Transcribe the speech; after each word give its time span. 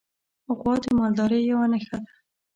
غوا 0.57 0.75
د 0.83 0.85
مالدارۍ 0.99 1.41
یوه 1.51 1.65
نښه 1.71 1.97
ده. 2.03 2.13